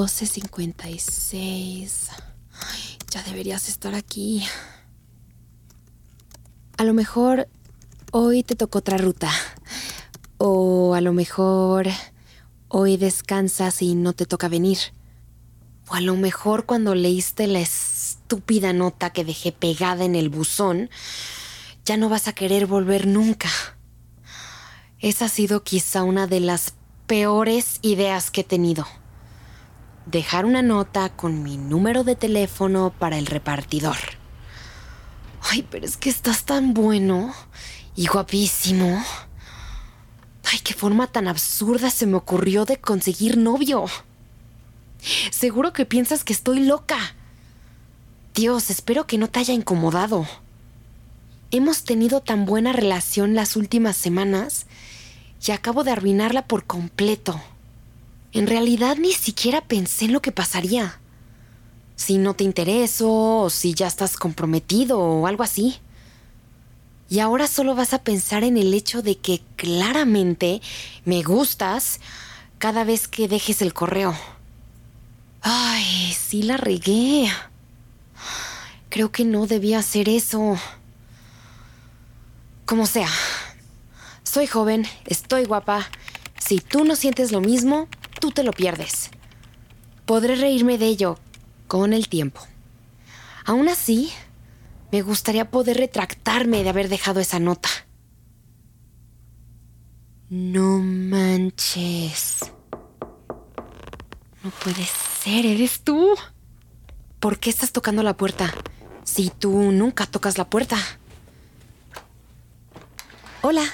12.56. 0.00 2.08
Ya 3.10 3.22
deberías 3.22 3.68
estar 3.68 3.94
aquí. 3.94 4.46
A 6.78 6.84
lo 6.84 6.94
mejor 6.94 7.48
hoy 8.10 8.42
te 8.42 8.56
tocó 8.56 8.78
otra 8.78 8.96
ruta. 8.96 9.30
O 10.38 10.94
a 10.94 11.02
lo 11.02 11.12
mejor 11.12 11.88
hoy 12.68 12.96
descansas 12.96 13.82
y 13.82 13.94
no 13.94 14.14
te 14.14 14.24
toca 14.24 14.48
venir. 14.48 14.78
O 15.90 15.94
a 15.94 16.00
lo 16.00 16.16
mejor 16.16 16.64
cuando 16.64 16.94
leíste 16.94 17.46
la 17.46 17.60
estúpida 17.60 18.72
nota 18.72 19.10
que 19.10 19.26
dejé 19.26 19.52
pegada 19.52 20.06
en 20.06 20.14
el 20.14 20.30
buzón, 20.30 20.88
ya 21.84 21.98
no 21.98 22.08
vas 22.08 22.26
a 22.26 22.32
querer 22.32 22.64
volver 22.64 23.06
nunca. 23.06 23.50
Esa 24.98 25.26
ha 25.26 25.28
sido 25.28 25.62
quizá 25.62 26.04
una 26.04 26.26
de 26.26 26.40
las 26.40 26.72
peores 27.06 27.80
ideas 27.82 28.30
que 28.30 28.40
he 28.40 28.44
tenido. 28.44 28.86
Dejar 30.06 30.44
una 30.44 30.62
nota 30.62 31.10
con 31.10 31.42
mi 31.42 31.56
número 31.56 32.04
de 32.04 32.16
teléfono 32.16 32.92
para 32.98 33.18
el 33.18 33.26
repartidor. 33.26 33.96
Ay, 35.42 35.66
pero 35.70 35.86
es 35.86 35.96
que 35.96 36.10
estás 36.10 36.44
tan 36.44 36.74
bueno 36.74 37.34
y 37.94 38.06
guapísimo. 38.06 39.04
Ay, 40.44 40.58
qué 40.64 40.74
forma 40.74 41.06
tan 41.06 41.28
absurda 41.28 41.90
se 41.90 42.06
me 42.06 42.16
ocurrió 42.16 42.64
de 42.64 42.78
conseguir 42.78 43.36
novio. 43.36 43.84
Seguro 45.30 45.72
que 45.72 45.86
piensas 45.86 46.24
que 46.24 46.32
estoy 46.32 46.60
loca. 46.60 46.98
Dios, 48.34 48.70
espero 48.70 49.06
que 49.06 49.18
no 49.18 49.28
te 49.28 49.40
haya 49.40 49.54
incomodado. 49.54 50.26
Hemos 51.50 51.84
tenido 51.84 52.20
tan 52.20 52.46
buena 52.46 52.72
relación 52.72 53.34
las 53.34 53.56
últimas 53.56 53.96
semanas 53.96 54.66
y 55.44 55.50
acabo 55.50 55.84
de 55.84 55.90
arruinarla 55.92 56.46
por 56.46 56.64
completo. 56.64 57.40
En 58.32 58.46
realidad 58.46 58.96
ni 58.96 59.12
siquiera 59.12 59.60
pensé 59.60 60.04
en 60.04 60.12
lo 60.12 60.22
que 60.22 60.32
pasaría. 60.32 61.00
Si 61.96 62.16
no 62.16 62.34
te 62.34 62.44
intereso 62.44 63.10
o 63.10 63.50
si 63.50 63.74
ya 63.74 63.86
estás 63.86 64.16
comprometido 64.16 64.98
o 64.98 65.26
algo 65.26 65.42
así. 65.42 65.78
Y 67.08 67.18
ahora 67.18 67.48
solo 67.48 67.74
vas 67.74 67.92
a 67.92 68.04
pensar 68.04 68.44
en 68.44 68.56
el 68.56 68.72
hecho 68.72 69.02
de 69.02 69.18
que 69.18 69.42
claramente 69.56 70.62
me 71.04 71.22
gustas 71.22 72.00
cada 72.58 72.84
vez 72.84 73.08
que 73.08 73.26
dejes 73.26 73.62
el 73.62 73.74
correo. 73.74 74.16
Ay, 75.42 76.12
sí 76.12 76.42
la 76.42 76.56
regué. 76.56 77.28
Creo 78.90 79.10
que 79.10 79.24
no 79.24 79.46
debía 79.46 79.80
hacer 79.80 80.08
eso. 80.08 80.56
Como 82.64 82.86
sea. 82.86 83.10
Soy 84.22 84.46
joven, 84.46 84.86
estoy 85.06 85.44
guapa. 85.46 85.88
Si 86.38 86.60
tú 86.60 86.84
no 86.84 86.94
sientes 86.94 87.32
lo 87.32 87.40
mismo, 87.40 87.88
tú 88.20 88.30
te 88.30 88.44
lo 88.44 88.52
pierdes. 88.52 89.10
Podré 90.06 90.36
reírme 90.36 90.78
de 90.78 90.86
ello 90.86 91.18
con 91.66 91.92
el 91.92 92.08
tiempo. 92.08 92.40
Aún 93.44 93.68
así, 93.68 94.12
me 94.92 95.02
gustaría 95.02 95.50
poder 95.50 95.78
retractarme 95.78 96.62
de 96.62 96.70
haber 96.70 96.88
dejado 96.88 97.20
esa 97.20 97.40
nota. 97.40 97.68
No 100.28 100.78
manches. 100.78 102.52
No 104.42 104.50
puede 104.50 104.84
ser, 104.84 105.46
¿eres 105.46 105.80
tú? 105.82 106.14
¿Por 107.18 107.38
qué 107.38 107.50
estás 107.50 107.72
tocando 107.72 108.02
la 108.02 108.16
puerta? 108.16 108.54
Si 109.04 109.30
tú 109.30 109.72
nunca 109.72 110.06
tocas 110.06 110.38
la 110.38 110.48
puerta. 110.48 110.76
Hola. 113.42 113.64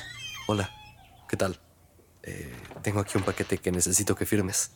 Hola, 0.49 0.71
¿qué 1.28 1.37
tal? 1.37 1.59
Eh, 2.23 2.53
tengo 2.87 3.01
aquí 3.01 3.19
un 3.19 3.25
paquete 3.25 3.59
que 3.59 3.73
necesito 3.73 4.15
que 4.15 4.27
firmes. 4.27 4.71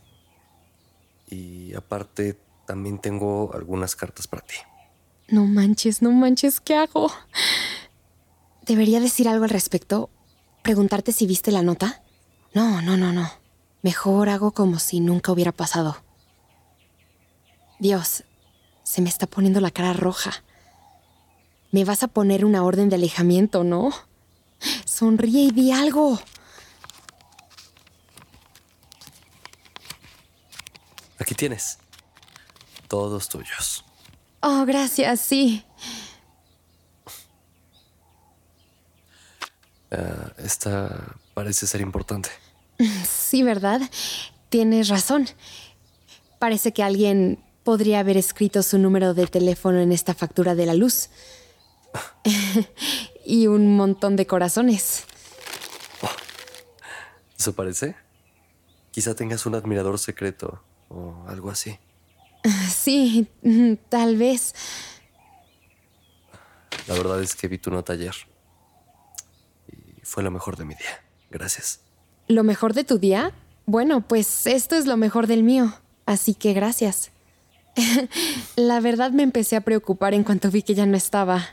Y 1.28 1.72
aparte, 1.76 2.36
también 2.66 2.98
tengo 2.98 3.52
algunas 3.54 3.94
cartas 3.94 4.26
para 4.26 4.42
ti. 4.42 4.56
No 5.28 5.46
manches, 5.46 6.02
no 6.02 6.10
manches, 6.10 6.58
¿qué 6.58 6.74
hago? 6.74 7.12
¿Debería 8.66 8.98
decir 8.98 9.28
algo 9.28 9.44
al 9.44 9.50
respecto? 9.50 10.10
¿Preguntarte 10.64 11.12
si 11.12 11.28
viste 11.28 11.52
la 11.52 11.62
nota? 11.62 12.02
No, 12.52 12.82
no, 12.82 12.96
no, 12.96 13.12
no. 13.12 13.30
Mejor 13.80 14.28
hago 14.28 14.50
como 14.50 14.80
si 14.80 14.98
nunca 14.98 15.30
hubiera 15.30 15.52
pasado. 15.52 16.02
Dios, 17.78 18.24
se 18.82 19.02
me 19.02 19.08
está 19.08 19.28
poniendo 19.28 19.60
la 19.60 19.70
cara 19.70 19.92
roja. 19.92 20.42
Me 21.70 21.84
vas 21.84 22.02
a 22.02 22.08
poner 22.08 22.44
una 22.44 22.64
orden 22.64 22.88
de 22.88 22.96
alejamiento, 22.96 23.62
¿no? 23.62 23.92
Sonríe 24.84 25.44
y 25.44 25.50
di 25.52 25.70
algo. 25.70 26.18
Aquí 31.20 31.34
tienes. 31.34 31.78
Todos 32.88 33.28
tuyos. 33.28 33.84
Oh, 34.40 34.64
gracias, 34.64 35.20
sí. 35.20 35.64
Ah, 39.92 40.32
esta 40.38 41.14
parece 41.34 41.66
ser 41.66 41.82
importante. 41.82 42.30
Sí, 43.06 43.42
¿verdad? 43.42 43.82
Tienes 44.48 44.88
razón. 44.88 45.28
Parece 46.38 46.72
que 46.72 46.82
alguien 46.82 47.38
podría 47.64 48.00
haber 48.00 48.16
escrito 48.16 48.62
su 48.62 48.78
número 48.78 49.12
de 49.12 49.26
teléfono 49.26 49.78
en 49.80 49.92
esta 49.92 50.14
factura 50.14 50.54
de 50.54 50.66
la 50.66 50.74
luz. 50.74 51.10
y 53.26 53.46
un 53.46 53.76
montón 53.76 54.16
de 54.16 54.26
corazones. 54.26 55.04
¿Eso 57.38 57.54
parece? 57.54 57.94
Quizá 58.90 59.14
tengas 59.14 59.44
un 59.44 59.54
admirador 59.54 59.98
secreto 59.98 60.62
o 60.90 61.24
algo 61.26 61.50
así. 61.50 61.78
Sí, 62.70 63.28
tal 63.88 64.16
vez. 64.16 64.54
La 66.86 66.94
verdad 66.94 67.22
es 67.22 67.34
que 67.34 67.48
vi 67.48 67.58
tu 67.58 67.70
nota 67.70 67.92
ayer. 67.92 68.14
Y 69.68 70.00
fue 70.02 70.22
lo 70.22 70.30
mejor 70.30 70.56
de 70.56 70.64
mi 70.64 70.74
día. 70.74 71.04
Gracias. 71.30 71.80
¿Lo 72.28 72.44
mejor 72.44 72.74
de 72.74 72.84
tu 72.84 72.98
día? 72.98 73.32
Bueno, 73.66 74.06
pues 74.06 74.46
esto 74.46 74.76
es 74.76 74.86
lo 74.86 74.96
mejor 74.96 75.26
del 75.26 75.42
mío. 75.42 75.72
Así 76.06 76.34
que 76.34 76.52
gracias. 76.52 77.10
La 78.56 78.80
verdad 78.80 79.12
me 79.12 79.22
empecé 79.22 79.56
a 79.56 79.60
preocupar 79.60 80.14
en 80.14 80.24
cuanto 80.24 80.50
vi 80.50 80.62
que 80.62 80.74
ya 80.74 80.86
no 80.86 80.96
estaba. 80.96 81.44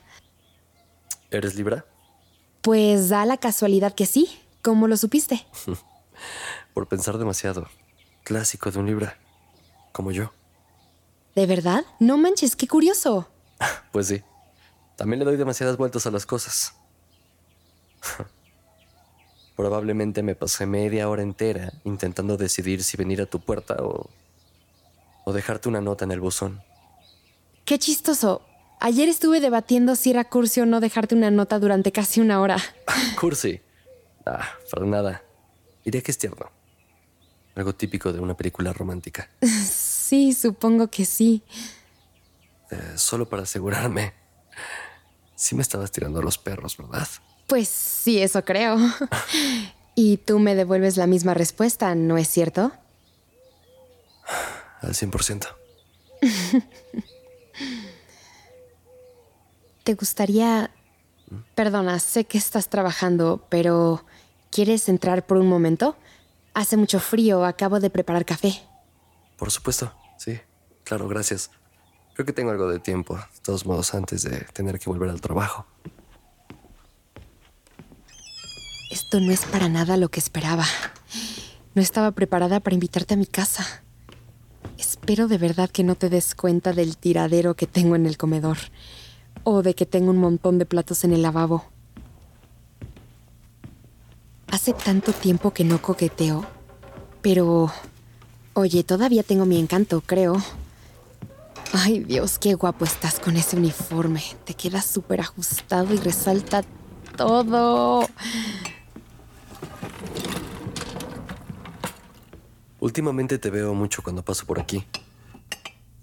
¿Eres 1.29 1.55
Libra? 1.55 1.85
Pues 2.61 3.09
da 3.09 3.25
la 3.25 3.37
casualidad 3.37 3.93
que 3.93 4.05
sí. 4.05 4.29
¿Cómo 4.61 4.87
lo 4.87 4.97
supiste? 4.97 5.45
Por 6.73 6.87
pensar 6.87 7.17
demasiado. 7.17 7.67
Clásico 8.23 8.71
de 8.71 8.79
un 8.79 8.87
Libra. 8.87 9.17
Como 9.91 10.11
yo. 10.11 10.31
¿De 11.35 11.45
verdad? 11.45 11.85
No 11.99 12.17
manches, 12.17 12.55
qué 12.55 12.67
curioso. 12.67 13.29
Pues 13.91 14.07
sí. 14.07 14.21
También 14.95 15.19
le 15.19 15.25
doy 15.25 15.37
demasiadas 15.37 15.77
vueltas 15.77 16.05
a 16.05 16.11
las 16.11 16.25
cosas. 16.25 16.73
Probablemente 19.55 20.21
me 20.21 20.35
pasé 20.35 20.65
media 20.65 21.09
hora 21.09 21.23
entera 21.23 21.73
intentando 21.83 22.37
decidir 22.37 22.83
si 22.83 22.97
venir 22.97 23.21
a 23.21 23.25
tu 23.25 23.39
puerta 23.39 23.75
o. 23.79 24.09
o 25.25 25.33
dejarte 25.33 25.69
una 25.69 25.81
nota 25.81 26.05
en 26.05 26.11
el 26.11 26.19
buzón. 26.19 26.61
Qué 27.65 27.79
chistoso. 27.79 28.41
Ayer 28.79 29.09
estuve 29.09 29.39
debatiendo 29.39 29.95
si 29.95 30.11
era 30.11 30.25
cursi 30.25 30.61
o 30.61 30.65
no 30.67 30.79
dejarte 30.79 31.15
una 31.15 31.31
nota 31.31 31.57
durante 31.59 31.91
casi 31.91 32.21
una 32.21 32.39
hora. 32.39 32.57
cursi. 33.19 33.59
Ah, 34.25 34.47
para 34.71 34.85
nada. 34.85 35.23
Diría 35.83 36.01
que 36.01 36.11
es 36.11 36.17
tierno. 36.17 36.51
Algo 37.57 37.73
típico 37.73 38.13
de 38.13 38.19
una 38.19 38.37
película 38.37 38.71
romántica. 38.71 39.29
Sí, 40.07 40.31
supongo 40.31 40.87
que 40.87 41.03
sí. 41.03 41.43
Eh, 42.71 42.93
solo 42.95 43.27
para 43.27 43.43
asegurarme. 43.43 44.13
Sí 45.35 45.53
me 45.53 45.61
estabas 45.63 45.91
tirando 45.91 46.19
a 46.19 46.23
los 46.23 46.37
perros, 46.37 46.77
¿verdad? 46.77 47.05
Pues 47.45 47.67
sí, 47.67 48.21
eso 48.21 48.45
creo. 48.45 48.77
y 49.95 50.15
tú 50.15 50.39
me 50.39 50.55
devuelves 50.55 50.95
la 50.95 51.07
misma 51.07 51.33
respuesta, 51.33 51.93
¿no 51.93 52.17
es 52.17 52.29
cierto? 52.29 52.71
Al 54.81 54.93
100%. 54.93 55.45
¿Te 59.83 59.93
gustaría... 59.95 60.71
Perdona, 61.53 61.99
sé 61.99 62.23
que 62.23 62.37
estás 62.37 62.69
trabajando, 62.69 63.45
pero 63.49 64.05
¿quieres 64.51 64.87
entrar 64.87 65.25
por 65.25 65.35
un 65.35 65.49
momento? 65.49 65.97
Hace 66.57 66.75
mucho 66.75 66.99
frío, 66.99 67.45
acabo 67.45 67.79
de 67.79 67.91
preparar 67.91 68.25
café. 68.25 68.51
Por 69.37 69.51
supuesto, 69.51 69.93
sí. 70.17 70.39
Claro, 70.83 71.07
gracias. 71.07 71.51
Creo 72.15 72.25
que 72.25 72.33
tengo 72.33 72.49
algo 72.49 72.67
de 72.67 72.79
tiempo, 72.79 73.15
de 73.15 73.39
todos 73.43 73.67
modos, 73.67 73.93
antes 73.93 74.23
de 74.23 74.39
tener 74.53 74.79
que 74.79 74.89
volver 74.89 75.11
al 75.11 75.21
trabajo. 75.21 75.67
Esto 78.89 79.19
no 79.19 79.31
es 79.31 79.45
para 79.45 79.69
nada 79.69 79.97
lo 79.97 80.09
que 80.09 80.19
esperaba. 80.19 80.65
No 81.75 81.81
estaba 81.83 82.09
preparada 82.09 82.59
para 82.59 82.73
invitarte 82.73 83.13
a 83.13 83.17
mi 83.17 83.27
casa. 83.27 83.83
Espero 84.79 85.27
de 85.27 85.37
verdad 85.37 85.69
que 85.69 85.83
no 85.83 85.93
te 85.93 86.09
des 86.09 86.33
cuenta 86.33 86.73
del 86.73 86.97
tiradero 86.97 87.55
que 87.55 87.67
tengo 87.67 87.95
en 87.95 88.07
el 88.07 88.17
comedor 88.17 88.57
o 89.43 89.61
de 89.61 89.75
que 89.75 89.85
tengo 89.85 90.09
un 90.09 90.17
montón 90.17 90.57
de 90.57 90.65
platos 90.65 91.03
en 91.03 91.13
el 91.13 91.21
lavabo. 91.21 91.76
Hace 94.67 94.83
tanto 94.83 95.13
tiempo 95.13 95.51
que 95.51 95.63
no 95.63 95.81
coqueteo, 95.81 96.45
pero 97.21 97.71
Oye, 98.53 98.83
todavía 98.83 99.23
tengo 99.23 99.45
mi 99.45 99.59
encanto, 99.59 100.01
creo. 100.05 100.43
Ay, 101.71 101.99
Dios, 101.99 102.37
qué 102.37 102.53
guapo 102.55 102.83
estás 102.83 103.17
con 103.21 103.37
ese 103.37 103.55
uniforme. 103.55 104.21
Te 104.43 104.55
queda 104.55 104.81
súper 104.81 105.21
ajustado 105.21 105.93
y 105.93 105.97
resalta 105.97 106.65
todo. 107.15 108.09
Últimamente 112.81 113.37
te 113.37 113.49
veo 113.49 113.73
mucho 113.73 114.03
cuando 114.03 114.21
paso 114.21 114.45
por 114.45 114.59
aquí. 114.59 114.85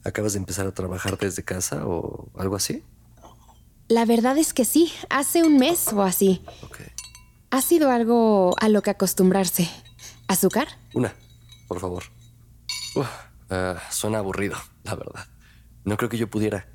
¿Acabas 0.05 0.32
de 0.32 0.38
empezar 0.38 0.66
a 0.66 0.72
trabajar 0.72 1.19
desde 1.19 1.44
casa 1.44 1.87
o 1.87 2.31
algo 2.34 2.56
así? 2.56 2.82
La 3.88 4.06
verdad 4.06 4.38
es 4.38 4.55
que 4.55 4.64
sí, 4.64 4.90
hace 5.11 5.43
un 5.43 5.58
mes 5.58 5.93
o 5.93 6.02
así. 6.02 6.40
Ha 7.54 7.62
sido 7.62 7.92
algo 7.92 8.56
a 8.60 8.68
lo 8.68 8.82
que 8.82 8.90
acostumbrarse. 8.90 9.70
¿Azúcar? 10.26 10.66
Una, 10.92 11.14
por 11.68 11.78
favor. 11.78 12.02
Uf, 12.96 13.06
ah, 13.48 13.80
suena 13.92 14.18
aburrido, 14.18 14.56
la 14.82 14.96
verdad. 14.96 15.28
No 15.84 15.96
creo 15.96 16.10
que 16.10 16.18
yo 16.18 16.28
pudiera. 16.28 16.66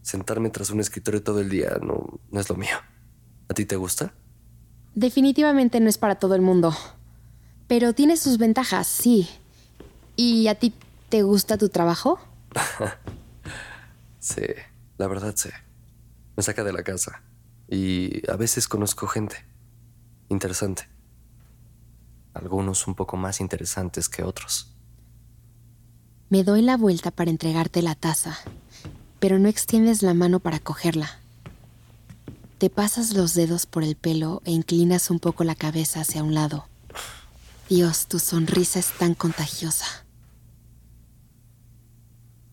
Sentarme 0.00 0.48
tras 0.48 0.70
un 0.70 0.80
escritorio 0.80 1.22
todo 1.22 1.40
el 1.40 1.50
día 1.50 1.76
no, 1.82 2.18
no 2.30 2.40
es 2.40 2.48
lo 2.48 2.56
mío. 2.56 2.78
¿A 3.50 3.52
ti 3.52 3.66
te 3.66 3.76
gusta? 3.76 4.14
Definitivamente 4.94 5.80
no 5.80 5.90
es 5.90 5.98
para 5.98 6.14
todo 6.14 6.34
el 6.34 6.40
mundo. 6.40 6.74
Pero 7.68 7.92
tiene 7.92 8.16
sus 8.16 8.38
ventajas, 8.38 8.86
sí. 8.86 9.28
¿Y 10.16 10.48
a 10.48 10.54
ti 10.54 10.72
te 11.10 11.24
gusta 11.24 11.58
tu 11.58 11.68
trabajo? 11.68 12.18
Sí, 14.18 14.46
la 14.96 15.08
verdad 15.08 15.34
sí. 15.36 15.50
Me 16.36 16.42
saca 16.42 16.64
de 16.64 16.72
la 16.72 16.82
casa. 16.82 17.22
Y 17.68 18.22
a 18.30 18.36
veces 18.36 18.66
conozco 18.66 19.06
gente. 19.06 19.49
Interesante. 20.30 20.88
Algunos 22.32 22.86
un 22.86 22.94
poco 22.94 23.16
más 23.16 23.40
interesantes 23.40 24.08
que 24.08 24.22
otros. 24.22 24.72
Me 26.28 26.44
doy 26.44 26.62
la 26.62 26.76
vuelta 26.76 27.10
para 27.10 27.30
entregarte 27.30 27.82
la 27.82 27.96
taza, 27.96 28.38
pero 29.18 29.40
no 29.40 29.48
extiendes 29.48 30.02
la 30.02 30.14
mano 30.14 30.38
para 30.38 30.60
cogerla. 30.60 31.18
Te 32.58 32.70
pasas 32.70 33.12
los 33.14 33.34
dedos 33.34 33.66
por 33.66 33.82
el 33.82 33.96
pelo 33.96 34.40
e 34.44 34.52
inclinas 34.52 35.10
un 35.10 35.18
poco 35.18 35.42
la 35.42 35.56
cabeza 35.56 36.02
hacia 36.02 36.22
un 36.22 36.34
lado. 36.34 36.66
Dios, 37.68 38.06
tu 38.06 38.20
sonrisa 38.20 38.78
es 38.78 38.96
tan 38.96 39.14
contagiosa. 39.14 39.86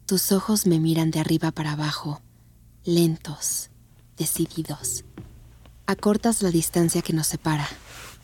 Tus 0.07 0.31
ojos 0.31 0.65
me 0.65 0.80
miran 0.80 1.12
de 1.12 1.19
arriba 1.19 1.51
para 1.51 1.73
abajo, 1.73 2.21
lentos, 2.85 3.69
decididos. 4.18 5.03
Acortas 5.89 6.42
la 6.42 6.51
distancia 6.51 7.01
que 7.01 7.13
nos 7.13 7.28
separa. 7.28 7.66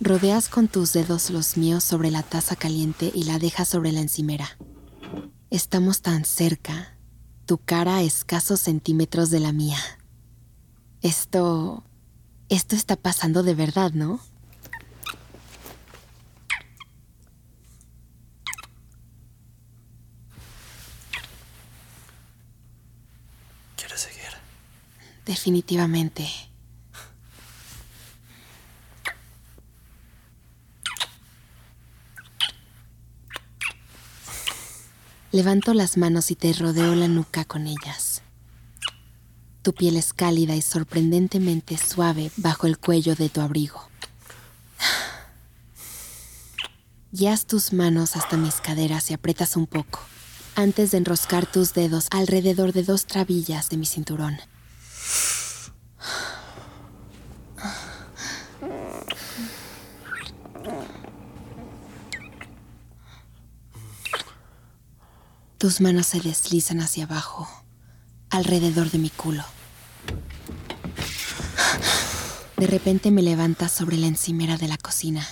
Rodeas 0.01 0.49
con 0.49 0.67
tus 0.67 0.91
dedos 0.91 1.29
los 1.29 1.55
míos 1.55 1.85
sobre 1.85 2.11
la 2.11 2.21
taza 2.21 2.57
caliente 2.57 3.09
y 3.15 3.23
la 3.23 3.39
dejas 3.39 3.69
sobre 3.69 3.93
la 3.93 4.01
encimera. 4.01 4.57
Estamos 5.49 6.01
tan 6.01 6.25
cerca, 6.25 6.97
tu 7.45 7.59
cara 7.59 7.95
a 7.95 8.01
escasos 8.01 8.59
centímetros 8.59 9.29
de 9.29 9.39
la 9.39 9.53
mía. 9.53 9.77
Esto... 11.01 11.85
Esto 12.49 12.75
está 12.75 12.97
pasando 12.97 13.43
de 13.43 13.55
verdad, 13.55 13.93
¿no? 13.93 14.19
¿Quieres 23.77 24.01
seguir? 24.01 24.33
Definitivamente. 25.25 26.29
Levanto 35.33 35.73
las 35.73 35.97
manos 35.97 36.29
y 36.29 36.35
te 36.35 36.53
rodeo 36.53 36.93
la 36.93 37.07
nuca 37.07 37.43
con 37.43 37.65
ellas. 37.65 38.21
Tu 39.63 39.73
piel 39.73 39.97
es 39.97 40.13
cálida 40.13 40.55
y 40.55 40.61
sorprendentemente 40.61 41.75
suave 41.75 42.29
bajo 42.37 42.67
el 42.67 42.77
cuello 42.77 43.15
de 43.15 43.29
tu 43.29 43.41
abrigo. 43.41 43.89
Guías 47.11 47.47
tus 47.47 47.73
manos 47.73 48.15
hasta 48.15 48.37
mis 48.37 48.61
caderas 48.61 49.09
y 49.09 49.15
aprietas 49.15 49.57
un 49.57 49.65
poco, 49.65 50.01
antes 50.53 50.91
de 50.91 50.99
enroscar 50.99 51.47
tus 51.51 51.73
dedos 51.73 52.09
alrededor 52.11 52.71
de 52.71 52.83
dos 52.83 53.07
trabillas 53.07 53.69
de 53.69 53.77
mi 53.77 53.87
cinturón. 53.87 54.37
Tus 65.63 65.79
manos 65.79 66.07
se 66.07 66.19
deslizan 66.19 66.81
hacia 66.81 67.05
abajo, 67.05 67.47
alrededor 68.29 68.91
de 68.91 68.97
mi 68.97 69.09
culo. 69.09 69.45
De 72.57 72.67
repente 72.67 73.11
me 73.11 73.21
levantas 73.21 73.71
sobre 73.71 73.95
la 73.95 74.07
encimera 74.07 74.57
de 74.57 74.67
la 74.67 74.75
cocina. 74.75 75.25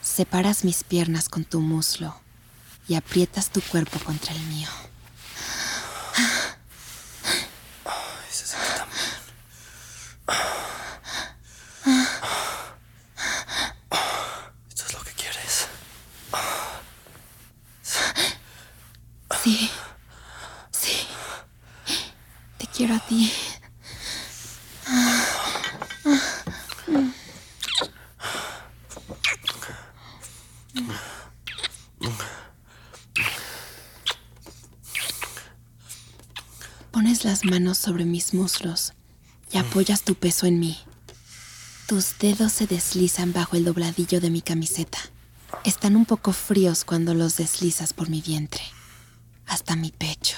Separas 0.00 0.64
mis 0.64 0.84
piernas 0.84 1.28
con 1.28 1.44
tu 1.44 1.60
muslo 1.60 2.18
y 2.88 2.94
aprietas 2.94 3.50
tu 3.50 3.60
cuerpo 3.60 3.98
contra 3.98 4.34
el 4.34 4.40
mío. 4.46 4.70
Ay, 7.84 8.30
se 8.30 8.46
siente 8.46 8.68
tan 8.74 8.88
bien. 8.88 9.10
Esto 14.70 14.86
es 14.86 14.94
lo 14.94 15.00
que 15.04 15.12
quieres. 15.12 15.66
Sí, 19.42 19.70
sí. 20.70 21.06
Te 22.58 22.66
quiero 22.66 22.94
a 22.94 22.98
ti. 22.98 23.32
Pones 36.90 37.24
manos 37.44 37.78
sobre 37.78 38.04
mis 38.04 38.34
muslos 38.34 38.92
y 39.52 39.58
apoyas 39.58 40.02
tu 40.02 40.14
peso 40.14 40.46
en 40.46 40.60
mí. 40.60 40.78
Tus 41.86 42.18
dedos 42.18 42.52
se 42.52 42.66
deslizan 42.66 43.32
bajo 43.32 43.56
el 43.56 43.64
dobladillo 43.64 44.20
de 44.20 44.30
mi 44.30 44.42
camiseta. 44.42 44.98
Están 45.64 45.96
un 45.96 46.06
poco 46.06 46.32
fríos 46.32 46.84
cuando 46.84 47.14
los 47.14 47.36
deslizas 47.36 47.92
por 47.92 48.08
mi 48.08 48.20
vientre, 48.20 48.62
hasta 49.46 49.76
mi 49.76 49.90
pecho. 49.90 50.36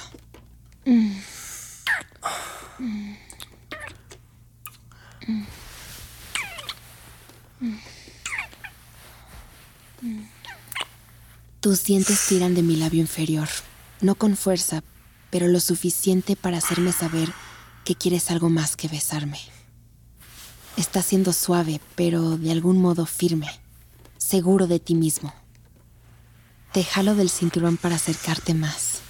Tus 11.61 11.85
dientes 11.85 12.26
tiran 12.26 12.54
de 12.54 12.62
mi 12.62 12.76
labio 12.76 13.00
inferior, 13.00 13.49
no 14.00 14.14
con 14.16 14.37
fuerza, 14.37 14.82
pero 15.32 15.48
lo 15.48 15.60
suficiente 15.60 16.36
para 16.36 16.58
hacerme 16.58 16.92
saber 16.92 17.32
que 17.86 17.96
quieres 17.96 18.30
algo 18.30 18.50
más 18.50 18.76
que 18.76 18.86
besarme. 18.86 19.40
Estás 20.76 21.06
siendo 21.06 21.32
suave, 21.32 21.80
pero 21.96 22.36
de 22.36 22.52
algún 22.52 22.78
modo 22.78 23.06
firme, 23.06 23.48
seguro 24.18 24.66
de 24.66 24.78
ti 24.78 24.94
mismo. 24.94 25.32
Te 26.72 26.84
jalo 26.84 27.14
del 27.14 27.30
cinturón 27.30 27.78
para 27.78 27.96
acercarte 27.96 28.52
más. 28.52 29.00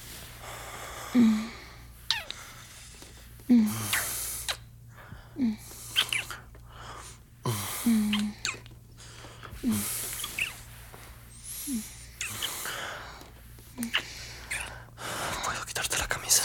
¿Puedo 15.44 15.64
quitarte 15.66 15.98
la 15.98 16.08
camisa? 16.08 16.44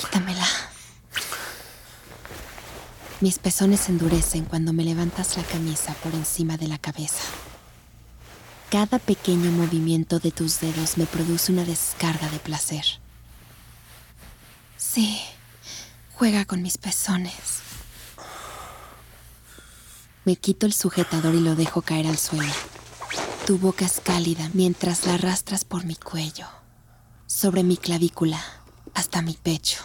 Quítamela. 0.00 0.46
Mis 3.26 3.40
pezones 3.40 3.88
endurecen 3.88 4.44
cuando 4.44 4.72
me 4.72 4.84
levantas 4.84 5.36
la 5.36 5.42
camisa 5.42 5.92
por 5.94 6.14
encima 6.14 6.56
de 6.56 6.68
la 6.68 6.78
cabeza. 6.78 7.24
Cada 8.70 9.00
pequeño 9.00 9.50
movimiento 9.50 10.20
de 10.20 10.30
tus 10.30 10.60
dedos 10.60 10.96
me 10.96 11.06
produce 11.06 11.50
una 11.50 11.64
descarga 11.64 12.28
de 12.28 12.38
placer. 12.38 12.84
Sí, 14.76 15.18
juega 16.14 16.44
con 16.44 16.62
mis 16.62 16.78
pezones. 16.78 17.34
Me 20.24 20.36
quito 20.36 20.64
el 20.64 20.72
sujetador 20.72 21.34
y 21.34 21.40
lo 21.40 21.56
dejo 21.56 21.82
caer 21.82 22.06
al 22.06 22.18
suelo. 22.18 22.54
Tu 23.44 23.58
boca 23.58 23.86
es 23.86 23.98
cálida 23.98 24.48
mientras 24.52 25.04
la 25.04 25.14
arrastras 25.14 25.64
por 25.64 25.84
mi 25.84 25.96
cuello, 25.96 26.46
sobre 27.26 27.64
mi 27.64 27.76
clavícula, 27.76 28.40
hasta 28.94 29.20
mi 29.20 29.34
pecho. 29.34 29.78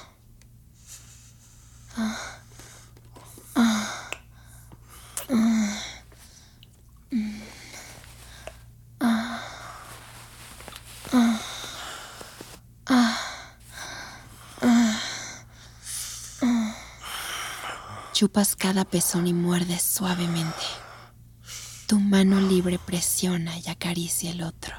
Chupas 18.13 18.55
cada 18.55 18.85
pezón 18.85 19.25
y 19.25 19.33
muerdes 19.33 19.81
suavemente. 19.81 20.51
Tu 21.87 21.99
mano 21.99 22.39
libre 22.39 22.77
presiona 22.77 23.57
y 23.57 23.67
acaricia 23.67 24.29
el 24.31 24.43
otro. 24.43 24.75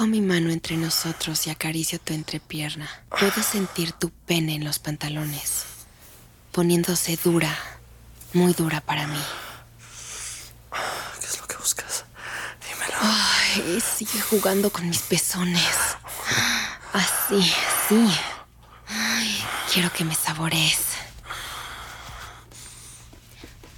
Bajo 0.00 0.08
mi 0.08 0.22
mano 0.22 0.48
entre 0.48 0.78
nosotros 0.78 1.46
y 1.46 1.50
acaricio 1.50 2.00
tu 2.00 2.14
entrepierna. 2.14 2.88
Puedo 3.10 3.42
sentir 3.42 3.92
tu 3.92 4.08
pene 4.08 4.54
en 4.54 4.64
los 4.64 4.78
pantalones, 4.78 5.64
poniéndose 6.52 7.18
dura, 7.22 7.54
muy 8.32 8.54
dura 8.54 8.80
para 8.80 9.06
mí. 9.06 9.22
¿Qué 11.20 11.26
es 11.26 11.38
lo 11.38 11.46
que 11.46 11.58
buscas? 11.58 12.06
Dímelo. 12.66 12.96
Ay, 12.98 13.82
sigue 13.82 14.18
jugando 14.22 14.70
con 14.70 14.88
mis 14.88 15.00
pezones. 15.00 15.68
Así, 16.94 17.42
sí. 17.90 18.10
Ay, 18.88 19.44
quiero 19.70 19.92
que 19.92 20.06
me 20.06 20.14
sabores. 20.14 20.78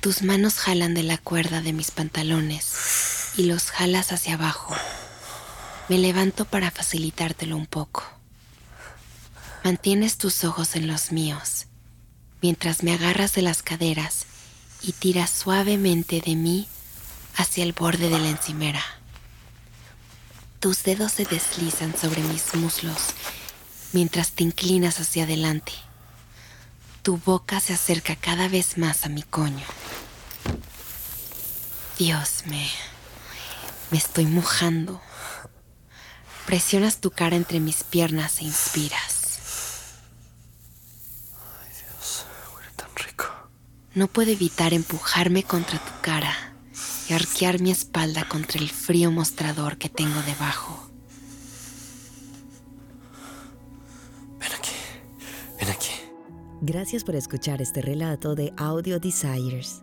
Tus 0.00 0.22
manos 0.22 0.54
jalan 0.60 0.94
de 0.94 1.02
la 1.02 1.18
cuerda 1.18 1.62
de 1.62 1.72
mis 1.72 1.90
pantalones 1.90 3.32
y 3.36 3.46
los 3.46 3.72
jalas 3.72 4.12
hacia 4.12 4.34
abajo. 4.34 4.76
Me 5.92 5.98
levanto 5.98 6.46
para 6.46 6.70
facilitártelo 6.70 7.54
un 7.54 7.66
poco. 7.66 8.02
Mantienes 9.62 10.16
tus 10.16 10.42
ojos 10.42 10.74
en 10.74 10.86
los 10.86 11.12
míos 11.12 11.66
mientras 12.40 12.82
me 12.82 12.94
agarras 12.94 13.34
de 13.34 13.42
las 13.42 13.62
caderas 13.62 14.24
y 14.80 14.92
tiras 14.92 15.28
suavemente 15.28 16.22
de 16.24 16.34
mí 16.34 16.66
hacia 17.36 17.62
el 17.62 17.74
borde 17.74 18.08
de 18.08 18.18
la 18.18 18.30
encimera. 18.30 18.82
Tus 20.60 20.82
dedos 20.82 21.12
se 21.12 21.26
deslizan 21.26 21.94
sobre 21.94 22.22
mis 22.22 22.54
muslos 22.54 23.08
mientras 23.92 24.32
te 24.32 24.44
inclinas 24.44 24.98
hacia 24.98 25.24
adelante. 25.24 25.72
Tu 27.02 27.18
boca 27.18 27.60
se 27.60 27.74
acerca 27.74 28.16
cada 28.16 28.48
vez 28.48 28.78
más 28.78 29.04
a 29.04 29.10
mi 29.10 29.24
coño. 29.24 29.66
Dios 31.98 32.44
me... 32.46 32.70
me 33.90 33.98
estoy 33.98 34.24
mojando. 34.24 35.02
Presionas 36.46 36.98
tu 37.00 37.10
cara 37.10 37.36
entre 37.36 37.60
mis 37.60 37.84
piernas 37.84 38.40
e 38.40 38.44
inspiras. 38.44 39.92
Ay, 41.34 41.70
Dios, 41.70 42.26
huele 42.54 42.68
tan 42.76 42.88
rico. 42.96 43.26
No 43.94 44.08
puedo 44.08 44.30
evitar 44.30 44.74
empujarme 44.74 45.44
contra 45.44 45.78
tu 45.78 45.92
cara 46.02 46.34
y 47.08 47.12
arquear 47.14 47.60
mi 47.60 47.70
espalda 47.70 48.28
contra 48.28 48.60
el 48.60 48.68
frío 48.68 49.10
mostrador 49.10 49.78
que 49.78 49.88
tengo 49.88 50.20
debajo. 50.22 50.90
Ven 54.38 54.52
aquí, 54.52 54.72
ven 55.58 55.70
aquí. 55.70 55.90
Gracias 56.60 57.04
por 57.04 57.14
escuchar 57.14 57.62
este 57.62 57.80
relato 57.82 58.34
de 58.34 58.52
Audio 58.56 58.98
Desires. 58.98 59.82